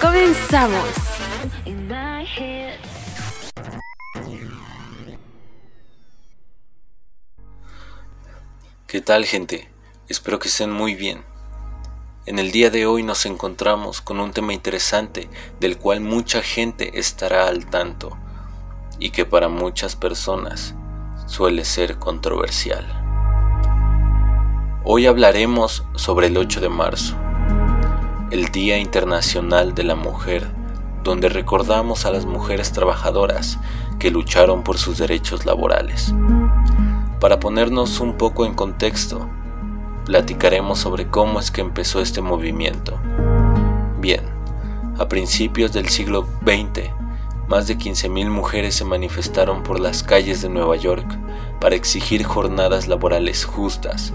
Comenzamos. 0.00 0.88
¿Qué 8.86 9.00
tal 9.02 9.26
gente? 9.26 9.70
Espero 10.08 10.38
que 10.38 10.48
estén 10.48 10.72
muy 10.72 10.94
bien. 10.94 11.22
En 12.24 12.38
el 12.38 12.50
día 12.50 12.70
de 12.70 12.86
hoy 12.86 13.02
nos 13.02 13.26
encontramos 13.26 14.00
con 14.00 14.20
un 14.20 14.32
tema 14.32 14.54
interesante 14.54 15.28
del 15.60 15.76
cual 15.76 16.00
mucha 16.00 16.40
gente 16.40 16.98
estará 16.98 17.46
al 17.46 17.66
tanto 17.66 18.16
y 18.98 19.10
que 19.10 19.26
para 19.26 19.48
muchas 19.48 19.96
personas 19.96 20.74
suele 21.26 21.66
ser 21.66 21.98
controversial. 21.98 22.86
Hoy 24.82 25.06
hablaremos 25.06 25.84
sobre 25.94 26.28
el 26.28 26.38
8 26.38 26.60
de 26.60 26.68
marzo 26.70 27.19
el 28.30 28.52
Día 28.52 28.78
Internacional 28.78 29.74
de 29.74 29.82
la 29.82 29.96
Mujer, 29.96 30.46
donde 31.02 31.28
recordamos 31.28 32.06
a 32.06 32.12
las 32.12 32.26
mujeres 32.26 32.70
trabajadoras 32.70 33.58
que 33.98 34.12
lucharon 34.12 34.62
por 34.62 34.78
sus 34.78 34.98
derechos 34.98 35.46
laborales. 35.46 36.14
Para 37.18 37.40
ponernos 37.40 37.98
un 37.98 38.16
poco 38.16 38.46
en 38.46 38.54
contexto, 38.54 39.28
platicaremos 40.04 40.78
sobre 40.78 41.08
cómo 41.08 41.40
es 41.40 41.50
que 41.50 41.60
empezó 41.60 42.00
este 42.00 42.20
movimiento. 42.20 43.00
Bien, 43.98 44.22
a 44.96 45.08
principios 45.08 45.72
del 45.72 45.88
siglo 45.88 46.24
XX, 46.44 46.88
más 47.48 47.66
de 47.66 47.76
15.000 47.76 48.28
mujeres 48.28 48.76
se 48.76 48.84
manifestaron 48.84 49.64
por 49.64 49.80
las 49.80 50.04
calles 50.04 50.40
de 50.40 50.48
Nueva 50.48 50.76
York 50.76 51.18
para 51.60 51.74
exigir 51.74 52.22
jornadas 52.22 52.86
laborales 52.86 53.44
justas, 53.44 54.12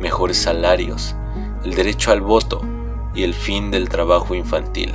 mejores 0.00 0.38
salarios, 0.38 1.14
el 1.62 1.74
derecho 1.74 2.10
al 2.10 2.22
voto 2.22 2.62
y 3.14 3.22
el 3.22 3.34
fin 3.34 3.70
del 3.70 3.88
trabajo 3.88 4.34
infantil. 4.34 4.92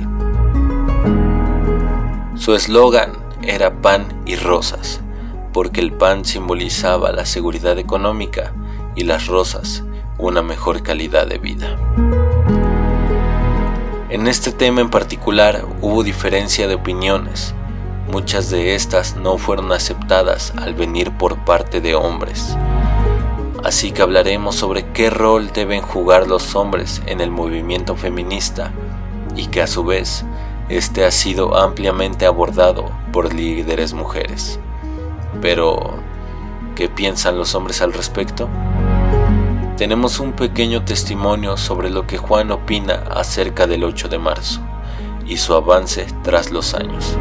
Su 2.34 2.54
eslogan 2.54 3.12
era 3.42 3.80
pan 3.80 4.06
y 4.26 4.36
rosas, 4.36 5.00
porque 5.52 5.80
el 5.80 5.92
pan 5.92 6.24
simbolizaba 6.24 7.12
la 7.12 7.26
seguridad 7.26 7.78
económica 7.78 8.52
y 8.94 9.04
las 9.04 9.26
rosas 9.26 9.84
una 10.18 10.42
mejor 10.42 10.82
calidad 10.82 11.26
de 11.26 11.38
vida. 11.38 11.76
En 14.08 14.26
este 14.26 14.52
tema 14.52 14.80
en 14.80 14.90
particular 14.90 15.66
hubo 15.82 16.02
diferencia 16.02 16.68
de 16.68 16.74
opiniones. 16.74 17.54
Muchas 18.10 18.50
de 18.50 18.74
estas 18.74 19.16
no 19.16 19.36
fueron 19.36 19.72
aceptadas 19.72 20.52
al 20.56 20.74
venir 20.74 21.10
por 21.18 21.44
parte 21.44 21.80
de 21.80 21.94
hombres 21.94 22.56
así 23.66 23.90
que 23.90 24.02
hablaremos 24.02 24.54
sobre 24.54 24.92
qué 24.92 25.10
rol 25.10 25.50
deben 25.52 25.82
jugar 25.82 26.28
los 26.28 26.54
hombres 26.54 27.02
en 27.06 27.20
el 27.20 27.32
movimiento 27.32 27.96
feminista 27.96 28.70
y 29.34 29.48
que 29.48 29.60
a 29.60 29.66
su 29.66 29.82
vez 29.82 30.24
este 30.68 31.04
ha 31.04 31.10
sido 31.10 31.56
ampliamente 31.56 32.26
abordado 32.26 32.92
por 33.12 33.34
líderes 33.34 33.92
mujeres. 33.92 34.60
Pero, 35.42 35.94
¿qué 36.76 36.88
piensan 36.88 37.36
los 37.36 37.56
hombres 37.56 37.82
al 37.82 37.92
respecto? 37.92 38.48
Tenemos 39.76 40.20
un 40.20 40.32
pequeño 40.32 40.84
testimonio 40.84 41.56
sobre 41.56 41.90
lo 41.90 42.06
que 42.06 42.18
Juan 42.18 42.52
opina 42.52 43.02
acerca 43.10 43.66
del 43.66 43.82
8 43.82 44.08
de 44.08 44.18
marzo 44.18 44.60
y 45.26 45.38
su 45.38 45.54
avance 45.54 46.06
tras 46.22 46.52
los 46.52 46.72
años. 46.72 47.16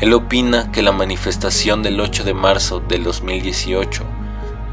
Él 0.00 0.12
opina 0.14 0.70
que 0.70 0.82
la 0.82 0.92
manifestación 0.92 1.82
del 1.82 2.00
8 2.00 2.22
de 2.22 2.32
marzo 2.32 2.78
del 2.78 3.02
2018 3.02 4.04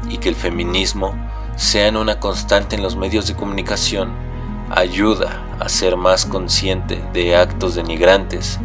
y 0.08 0.18
que 0.18 0.28
el 0.28 0.36
feminismo 0.36 1.14
sean 1.56 1.96
una 1.96 2.20
constante 2.20 2.76
en 2.76 2.82
los 2.82 2.94
medios 2.94 3.26
de 3.26 3.34
comunicación 3.34 4.12
ayuda 4.70 5.44
a 5.58 5.68
ser 5.68 5.96
más 5.96 6.26
consciente 6.26 7.02
de 7.12 7.34
actos 7.34 7.74
denigrantes 7.74 8.60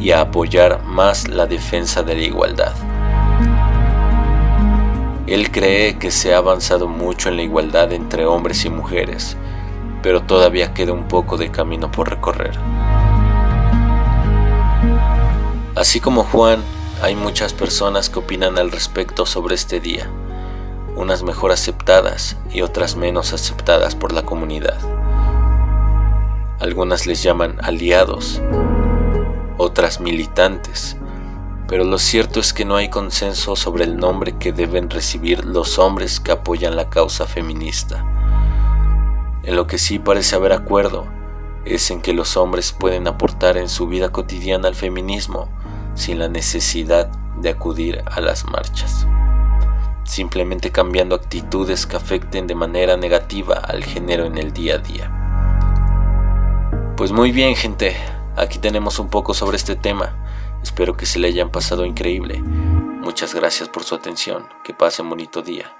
y 0.00 0.10
a 0.10 0.22
apoyar 0.22 0.82
más 0.82 1.28
la 1.28 1.46
defensa 1.46 2.02
de 2.02 2.16
la 2.16 2.22
igualdad. 2.22 2.74
Él 5.28 5.52
cree 5.52 5.96
que 5.96 6.10
se 6.10 6.34
ha 6.34 6.38
avanzado 6.38 6.88
mucho 6.88 7.28
en 7.28 7.36
la 7.36 7.42
igualdad 7.42 7.92
entre 7.92 8.26
hombres 8.26 8.64
y 8.64 8.70
mujeres, 8.70 9.36
pero 10.02 10.22
todavía 10.22 10.74
queda 10.74 10.92
un 10.92 11.06
poco 11.06 11.36
de 11.36 11.52
camino 11.52 11.92
por 11.92 12.10
recorrer. 12.10 12.58
Así 15.80 15.98
como 15.98 16.24
Juan, 16.24 16.62
hay 17.00 17.16
muchas 17.16 17.54
personas 17.54 18.10
que 18.10 18.18
opinan 18.18 18.58
al 18.58 18.70
respecto 18.70 19.24
sobre 19.24 19.54
este 19.54 19.80
día, 19.80 20.10
unas 20.94 21.22
mejor 21.22 21.52
aceptadas 21.52 22.36
y 22.52 22.60
otras 22.60 22.96
menos 22.96 23.32
aceptadas 23.32 23.94
por 23.94 24.12
la 24.12 24.22
comunidad. 24.22 24.76
Algunas 26.58 27.06
les 27.06 27.22
llaman 27.22 27.56
aliados, 27.62 28.42
otras 29.56 30.02
militantes, 30.02 30.98
pero 31.66 31.84
lo 31.84 31.96
cierto 31.96 32.40
es 32.40 32.52
que 32.52 32.66
no 32.66 32.76
hay 32.76 32.90
consenso 32.90 33.56
sobre 33.56 33.84
el 33.84 33.96
nombre 33.96 34.36
que 34.36 34.52
deben 34.52 34.90
recibir 34.90 35.46
los 35.46 35.78
hombres 35.78 36.20
que 36.20 36.32
apoyan 36.32 36.76
la 36.76 36.90
causa 36.90 37.26
feminista. 37.26 38.04
En 39.44 39.56
lo 39.56 39.66
que 39.66 39.78
sí 39.78 39.98
parece 39.98 40.36
haber 40.36 40.52
acuerdo 40.52 41.06
es 41.64 41.90
en 41.90 42.00
que 42.00 42.12
los 42.12 42.36
hombres 42.36 42.72
pueden 42.72 43.06
aportar 43.06 43.56
en 43.56 43.68
su 43.68 43.86
vida 43.86 44.10
cotidiana 44.10 44.68
al 44.68 44.74
feminismo 44.74 45.48
sin 45.94 46.18
la 46.18 46.28
necesidad 46.28 47.08
de 47.36 47.50
acudir 47.50 48.02
a 48.06 48.20
las 48.20 48.44
marchas, 48.44 49.06
simplemente 50.04 50.70
cambiando 50.70 51.14
actitudes 51.14 51.86
que 51.86 51.96
afecten 51.96 52.46
de 52.46 52.54
manera 52.54 52.96
negativa 52.96 53.54
al 53.54 53.84
género 53.84 54.24
en 54.24 54.38
el 54.38 54.52
día 54.52 54.76
a 54.76 54.78
día. 54.78 55.16
Pues 56.96 57.12
muy 57.12 57.32
bien 57.32 57.56
gente, 57.56 57.96
aquí 58.36 58.58
tenemos 58.58 58.98
un 58.98 59.08
poco 59.08 59.34
sobre 59.34 59.56
este 59.56 59.76
tema, 59.76 60.16
espero 60.62 60.96
que 60.96 61.06
se 61.06 61.18
le 61.18 61.28
hayan 61.28 61.50
pasado 61.50 61.84
increíble, 61.84 62.40
muchas 62.40 63.34
gracias 63.34 63.68
por 63.68 63.84
su 63.84 63.94
atención, 63.94 64.46
que 64.64 64.74
pasen 64.74 65.08
bonito 65.08 65.42
día. 65.42 65.79